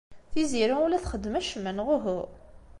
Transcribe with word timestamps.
Tiziri 0.31 0.73
ur 0.83 0.89
la 0.89 0.99
txeddem 1.03 1.35
acemma 1.39 1.71
neɣ 1.73 1.87
uhu? 1.95 2.19